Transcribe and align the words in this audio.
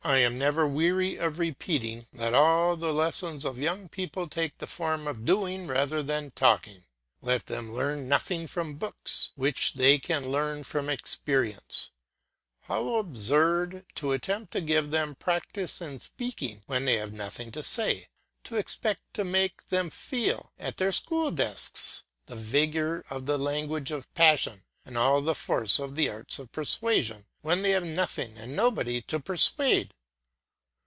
I 0.03 0.17
am 0.17 0.35
never 0.39 0.65
weary 0.65 1.17
of 1.19 1.37
repeating: 1.37 2.07
let 2.11 2.33
all 2.33 2.75
the 2.75 2.91
lessons 2.91 3.45
of 3.45 3.59
young 3.59 3.87
people 3.87 4.27
take 4.27 4.57
the 4.57 4.65
form 4.65 5.07
of 5.07 5.25
doing 5.25 5.67
rather 5.67 6.01
than 6.01 6.31
talking; 6.31 6.85
let 7.21 7.45
them 7.45 7.71
learn 7.71 8.09
nothing 8.09 8.47
from 8.47 8.77
books 8.79 9.31
which 9.35 9.73
they 9.73 9.99
can 9.99 10.31
learn 10.31 10.63
from 10.63 10.89
experience. 10.89 11.91
How 12.61 12.95
absurd 12.95 13.85
to 13.93 14.11
attempt 14.13 14.51
to 14.53 14.61
give 14.61 14.89
them 14.89 15.13
practice 15.13 15.79
in 15.79 15.99
speaking 15.99 16.63
when 16.65 16.85
they 16.85 16.95
have 16.97 17.13
nothing 17.13 17.51
to 17.51 17.61
say, 17.61 18.07
to 18.45 18.55
expect 18.55 19.03
to 19.13 19.23
make 19.23 19.69
them 19.69 19.91
feel, 19.91 20.51
at 20.57 20.77
their 20.77 20.91
school 20.91 21.29
desks, 21.29 22.05
the 22.25 22.35
vigour 22.35 23.05
of 23.11 23.27
the 23.27 23.37
language 23.37 23.91
of 23.91 24.11
passion 24.15 24.63
and 24.83 24.97
all 24.97 25.21
the 25.21 25.35
force 25.35 25.77
of 25.79 25.93
the 25.93 26.09
arts 26.09 26.39
of 26.39 26.51
persuasion 26.51 27.27
when 27.41 27.61
they 27.61 27.69
have 27.71 27.83
nothing 27.85 28.35
and 28.37 28.55
nobody 28.55 28.99
to 29.01 29.19
persuade! 29.19 29.93